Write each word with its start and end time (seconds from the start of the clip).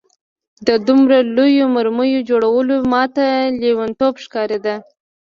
د 0.67 0.69
دومره 0.87 1.17
لویو 1.35 1.65
مرمیو 1.75 2.25
جوړول 2.29 2.67
ماته 2.91 3.25
لېونتوب 3.61 4.13
ښکارېده 4.23 4.75